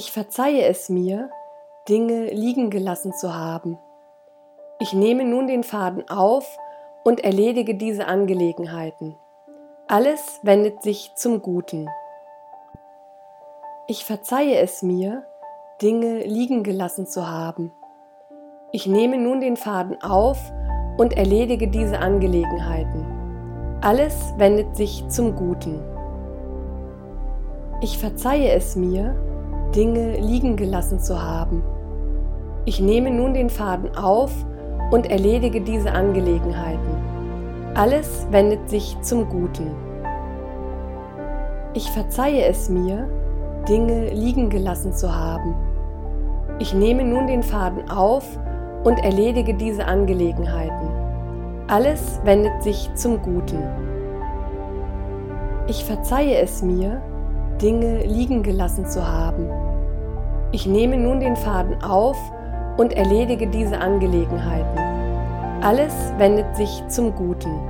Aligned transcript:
Ich 0.00 0.12
verzeihe 0.12 0.64
es 0.64 0.88
mir, 0.88 1.28
Dinge 1.86 2.30
liegen 2.30 2.70
gelassen 2.70 3.12
zu 3.12 3.34
haben. 3.34 3.78
Ich 4.78 4.94
nehme 4.94 5.26
nun 5.26 5.46
den 5.46 5.62
Faden 5.62 6.08
auf 6.08 6.56
und 7.04 7.22
erledige 7.22 7.74
diese 7.74 8.06
Angelegenheiten. 8.06 9.14
Alles 9.88 10.40
wendet 10.42 10.82
sich 10.82 11.12
zum 11.16 11.42
Guten. 11.42 11.86
Ich 13.88 14.06
verzeihe 14.06 14.56
es 14.60 14.80
mir, 14.80 15.26
Dinge 15.82 16.20
liegen 16.20 16.62
gelassen 16.62 17.06
zu 17.06 17.28
haben. 17.28 17.70
Ich 18.72 18.86
nehme 18.86 19.18
nun 19.18 19.42
den 19.42 19.58
Faden 19.58 20.00
auf 20.00 20.38
und 20.96 21.12
erledige 21.12 21.68
diese 21.68 21.98
Angelegenheiten. 21.98 23.04
Alles 23.82 24.32
wendet 24.38 24.76
sich 24.76 25.06
zum 25.08 25.36
Guten. 25.36 25.82
Ich 27.82 27.98
verzeihe 27.98 28.50
es 28.52 28.76
mir, 28.76 29.14
Dinge 29.74 30.18
liegen 30.18 30.56
gelassen 30.56 30.98
zu 30.98 31.22
haben. 31.22 31.62
Ich 32.64 32.80
nehme 32.80 33.10
nun 33.10 33.34
den 33.34 33.50
Faden 33.50 33.96
auf 33.96 34.32
und 34.90 35.10
erledige 35.10 35.60
diese 35.60 35.92
Angelegenheiten. 35.92 37.10
Alles 37.74 38.26
wendet 38.30 38.68
sich 38.68 39.00
zum 39.00 39.28
Guten. 39.28 39.70
Ich 41.72 41.88
verzeihe 41.90 42.44
es 42.46 42.68
mir, 42.68 43.08
Dinge 43.68 44.10
liegen 44.10 44.50
gelassen 44.50 44.92
zu 44.92 45.14
haben. 45.14 45.54
Ich 46.58 46.74
nehme 46.74 47.04
nun 47.04 47.28
den 47.28 47.44
Faden 47.44 47.88
auf 47.90 48.24
und 48.82 48.98
erledige 49.04 49.54
diese 49.54 49.84
Angelegenheiten. 49.84 50.88
Alles 51.68 52.20
wendet 52.24 52.60
sich 52.64 52.90
zum 52.96 53.22
Guten. 53.22 53.62
Ich 55.68 55.84
verzeihe 55.84 56.38
es 56.38 56.60
mir, 56.60 57.00
Dinge 57.62 58.04
liegen 58.04 58.42
gelassen 58.42 58.86
zu 58.86 59.06
haben. 59.06 59.48
Ich 60.52 60.66
nehme 60.66 60.96
nun 60.96 61.20
den 61.20 61.36
Faden 61.36 61.80
auf 61.82 62.16
und 62.76 62.92
erledige 62.94 63.46
diese 63.46 63.78
Angelegenheiten. 63.78 64.78
Alles 65.62 65.94
wendet 66.18 66.56
sich 66.56 66.82
zum 66.88 67.14
Guten. 67.14 67.60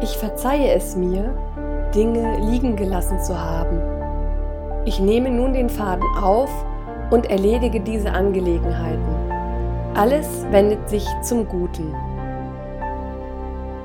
Ich 0.00 0.16
verzeihe 0.16 0.72
es 0.74 0.96
mir, 0.96 1.32
Dinge 1.94 2.38
liegen 2.38 2.74
gelassen 2.74 3.20
zu 3.20 3.38
haben. 3.38 3.80
Ich 4.84 4.98
nehme 4.98 5.30
nun 5.30 5.52
den 5.52 5.68
Faden 5.68 6.08
auf 6.20 6.50
und 7.10 7.30
erledige 7.30 7.80
diese 7.80 8.10
Angelegenheiten. 8.10 9.14
Alles 9.94 10.44
wendet 10.50 10.88
sich 10.88 11.06
zum 11.22 11.46
Guten. 11.46 11.94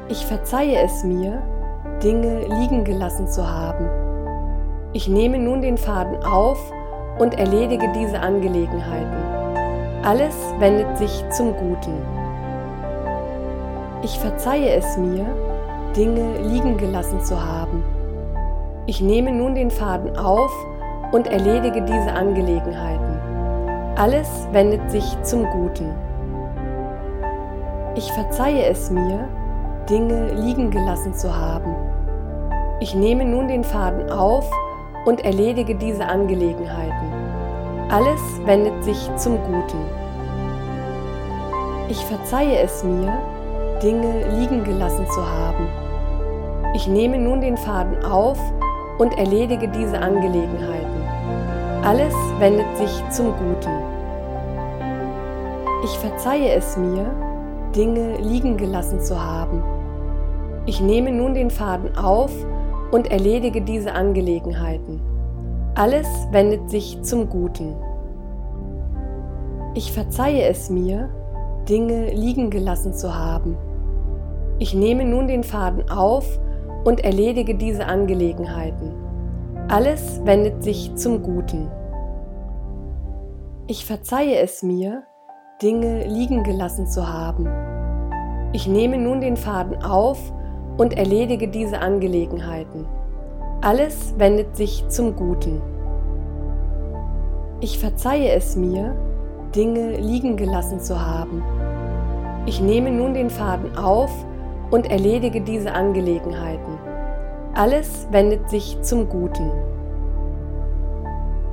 Ich 0.07 0.25
verzeihe 0.25 0.77
es 0.83 1.03
mir, 1.03 1.41
Dinge 2.01 2.47
liegen 2.47 2.83
gelassen 2.83 3.27
zu 3.27 3.47
haben. 3.47 3.89
Ich 4.93 5.07
nehme 5.07 5.37
nun 5.37 5.61
den 5.61 5.77
Faden 5.77 6.23
auf 6.23 6.57
und 6.71 6.84
erledige 7.33 7.91
diese 7.93 8.19
Angelegenheiten. 8.19 10.03
Alles 10.03 10.35
wendet 10.59 10.97
sich 10.97 11.23
zum 11.29 11.55
Guten. 11.55 12.01
Ich 14.03 14.19
verzeihe 14.19 14.69
es 14.75 14.97
mir, 14.97 15.25
Dinge 15.95 16.37
liegen 16.41 16.77
gelassen 16.77 17.21
zu 17.21 17.43
haben. 17.43 17.83
Ich 18.85 19.01
nehme 19.01 19.31
nun 19.31 19.55
den 19.55 19.71
Faden 19.71 20.17
auf 20.17 20.51
und 21.11 21.27
erledige 21.27 21.81
diese 21.81 22.11
Angelegenheiten. 22.11 23.19
Alles 23.95 24.29
wendet 24.51 24.91
sich 24.91 25.05
zum 25.23 25.45
Guten. 25.45 25.93
Ich 27.95 28.11
verzeihe 28.11 28.65
es 28.65 28.91
mir, 28.91 29.27
Dinge 29.89 30.33
liegen 30.33 30.69
gelassen 30.69 31.13
zu 31.13 31.35
haben. 31.35 31.73
Ich 32.81 32.93
nehme 32.93 33.23
nun 33.23 33.47
den 33.47 33.63
Faden 33.63 34.11
auf 34.11 34.45
und 34.51 34.64
erledige 35.21 35.75
diese 35.75 36.05
Angelegenheiten. 36.05 37.13
Alles 37.89 38.19
wendet 38.45 38.83
sich 38.83 38.97
zum 39.17 39.37
Guten. 39.43 39.77
Ich 41.89 42.03
verzeihe 42.05 42.59
es 42.59 42.83
mir, 42.83 43.13
Dinge 43.83 44.27
liegen 44.39 44.63
gelassen 44.63 45.05
zu 45.07 45.21
haben. 45.23 45.67
Ich 46.73 46.87
nehme 46.87 47.19
nun 47.19 47.41
den 47.41 47.55
Faden 47.57 48.03
auf 48.03 48.39
und 48.97 49.15
erledige 49.17 49.67
diese 49.67 49.99
Angelegenheiten. 49.99 51.03
Alles 51.83 52.15
wendet 52.39 52.75
sich 52.77 53.09
zum 53.11 53.27
Guten. 53.27 53.69
Ich 55.83 55.99
verzeihe 55.99 56.51
es 56.53 56.75
mir, 56.77 57.05
Dinge 57.75 58.17
liegen 58.17 58.57
gelassen 58.57 58.99
zu 58.99 59.23
haben. 59.23 59.63
Ich 60.65 60.81
nehme 60.81 61.11
nun 61.11 61.35
den 61.35 61.51
Faden 61.51 61.95
auf 61.95 62.31
und 62.43 62.54
erledige 63.03 63.61
diese 63.61 63.93
Angelegenheiten. 63.93 65.01
Alles 65.75 66.07
wendet 66.31 66.69
sich 66.69 67.01
zum 67.01 67.29
Guten. 67.29 67.75
Ich 69.73 69.91
verzeihe 69.91 70.47
es 70.47 70.69
mir, 70.69 71.09
Dinge 71.67 72.13
liegen 72.13 72.49
gelassen 72.49 72.93
zu 72.93 73.13
haben. 73.13 73.57
Ich 74.57 74.73
nehme 74.73 75.03
nun 75.03 75.27
den 75.27 75.43
Faden 75.43 75.89
auf 75.89 76.39
und 76.85 77.03
erledige 77.03 77.55
diese 77.55 77.85
Angelegenheiten. 77.85 78.93
Alles 79.67 80.21
wendet 80.23 80.63
sich 80.63 80.95
zum 80.95 81.21
Guten. 81.21 81.69
Ich 83.67 83.85
verzeihe 83.85 84.37
es 84.37 84.63
mir, 84.63 85.03
Dinge 85.61 86.05
liegen 86.07 86.43
gelassen 86.43 86.87
zu 86.87 87.11
haben. 87.11 87.49
Ich 88.53 88.67
nehme 88.67 88.97
nun 88.97 89.19
den 89.19 89.35
Faden 89.35 89.83
auf 89.83 90.31
und 90.77 90.97
erledige 90.97 91.47
diese 91.47 91.79
Angelegenheiten. 91.79 92.85
Alles 93.61 94.13
wendet 94.17 94.55
sich 94.55 94.87
zum 94.89 95.15
Guten. 95.15 95.61
Ich 97.61 97.79
verzeihe 97.79 98.31
es 98.31 98.55
mir, 98.55 98.95
Dinge 99.55 99.97
liegen 99.97 100.35
gelassen 100.35 100.79
zu 100.79 101.05
haben. 101.05 101.43
Ich 102.45 102.61
nehme 102.61 102.91
nun 102.91 103.13
den 103.13 103.29
Faden 103.29 103.77
auf 103.77 104.11
und 104.69 104.91
erledige 104.91 105.41
diese 105.41 105.73
Angelegenheiten. 105.73 106.77
Alles 107.53 108.07
wendet 108.11 108.49
sich 108.49 108.77
zum 108.81 109.07
Guten. 109.07 109.49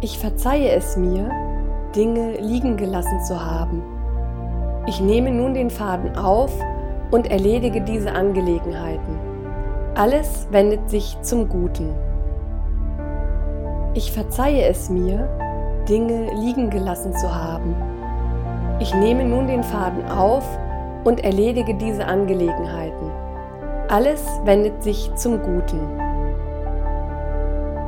Ich 0.01 0.19
verzeihe 0.19 0.71
es 0.73 0.97
mir, 0.97 1.31
Dinge 1.95 2.33
liegen 2.41 2.77
gelassen 2.77 3.21
zu 3.21 3.45
haben. 3.45 3.83
Ich 4.87 5.01
nehme 5.01 5.31
nun 5.31 5.55
den 5.55 5.71
Faden 5.71 6.17
auf 6.17 6.53
und 7.13 7.31
erledige 7.31 7.83
diese 7.83 8.11
Angelegenheiten. 8.13 9.19
Alles 9.95 10.49
wendet 10.51 10.89
sich 10.91 11.17
zum 11.21 11.49
Guten. 11.49 11.95
Ich 13.95 14.11
verzeihe 14.11 14.65
es 14.65 14.89
mir, 14.89 15.29
Dinge 15.89 16.33
liegen 16.35 16.71
gelassen 16.71 17.13
zu 17.13 17.33
haben. 17.33 17.77
Ich 18.81 18.95
nehme 18.95 19.25
nun 19.25 19.47
den 19.47 19.63
Faden 19.63 20.11
auf 20.11 20.45
und 21.05 21.23
erledige 21.23 21.75
diese 21.75 22.07
Angelegenheiten. 22.07 23.11
Alles 23.89 24.27
wendet 24.45 24.83
sich 24.83 25.15
zum 25.15 25.43
Guten. 25.43 25.81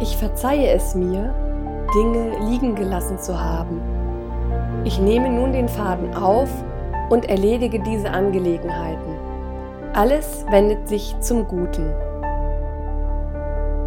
Ich 0.01 0.17
verzeihe 0.19 0.69
es 0.69 0.95
mir, 0.95 1.35
Dinge 1.97 2.51
liegen 2.51 2.75
gelassen 2.75 3.19
zu 3.19 3.41
haben. 3.41 3.81
Ich 4.85 5.01
nehme 5.01 5.31
nun 5.31 5.53
den 5.53 5.69
Faden 5.69 6.15
auf 6.15 6.51
und 7.09 7.31
erledige 7.31 7.81
diese 7.81 8.11
Angelegenheiten. 8.11 9.14
Alles 9.95 10.45
wendet 10.51 10.89
sich 10.89 11.15
zum 11.21 11.47
Guten. 11.47 11.89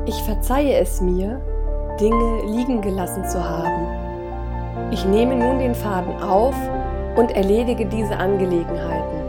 Ich 0.05 0.15
verzeihe 0.23 0.79
es 0.79 1.01
mir, 1.01 1.41
Dinge 1.99 2.43
liegen 2.45 2.79
gelassen 2.79 3.25
zu 3.25 3.43
haben. 3.43 3.87
Ich 4.89 5.03
nehme 5.03 5.35
nun 5.35 5.59
den 5.59 5.75
Faden 5.75 6.23
auf 6.23 6.55
und 7.17 7.35
erledige 7.35 7.85
diese 7.85 8.15
Angelegenheiten. 8.15 9.19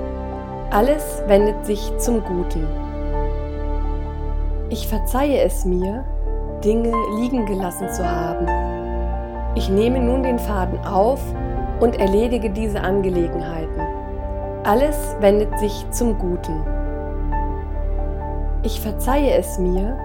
Alles 0.70 1.20
wendet 1.26 1.66
sich 1.66 1.92
zum 1.98 2.22
Guten. 2.22 2.64
Ich 4.70 4.86
verzeihe 4.86 5.40
es 5.40 5.64
mir, 5.64 6.04
Dinge 6.62 6.92
liegen 7.16 7.44
gelassen 7.46 7.88
zu 7.88 8.08
haben. 8.08 8.46
Ich 9.56 9.68
nehme 9.68 9.98
nun 9.98 10.22
den 10.22 10.38
Faden 10.38 10.78
auf 10.86 11.20
und 11.80 11.98
erledige 11.98 12.50
diese 12.50 12.80
Angelegenheiten. 12.80 13.77
Alles 14.68 15.16
wendet 15.20 15.58
sich 15.58 15.86
zum 15.92 16.18
Guten. 16.18 16.62
Ich 18.62 18.82
verzeihe 18.82 19.32
es 19.32 19.58
mir, 19.58 19.96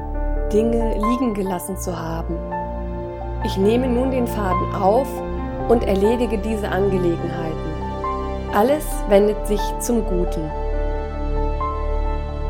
Dinge 0.54 0.94
liegen 0.94 1.34
gelassen 1.34 1.76
zu 1.76 2.00
haben. 2.00 2.38
Ich 3.44 3.58
nehme 3.58 3.90
nun 3.90 4.12
den 4.12 4.26
Faden 4.26 4.74
auf 4.74 5.10
und 5.68 5.84
erledige 5.84 6.38
diese 6.38 6.70
Angelegenheiten. 6.70 7.74
Alles 8.54 8.86
wendet 9.10 9.46
sich 9.48 9.60
zum 9.80 10.06
Guten. 10.06 10.50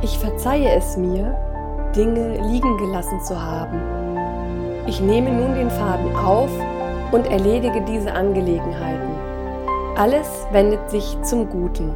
Ich 0.04 0.20
verzeihe 0.20 0.70
es 0.70 0.96
mir, 0.96 1.36
Dinge 1.96 2.38
liegen 2.48 2.78
gelassen 2.78 3.22
zu 3.22 3.44
haben. 3.44 3.82
Ich 4.86 5.02
nehme 5.02 5.32
nun 5.32 5.56
den 5.56 5.72
Faden 5.72 6.16
auf 6.16 6.52
und 7.12 7.26
erledige 7.26 7.82
diese 7.82 8.14
Angelegenheiten. 8.14 9.13
Alles 9.96 10.28
wendet 10.52 10.90
sich 10.90 11.22
zum 11.22 11.48
Guten. 11.50 11.94